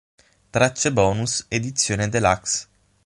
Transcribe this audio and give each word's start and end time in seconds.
Tracce 0.51 0.89
bonus 0.91 1.45
Edizione 1.47 2.09
deluxe 2.09 2.67